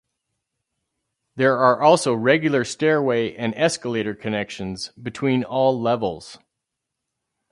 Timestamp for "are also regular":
1.59-2.63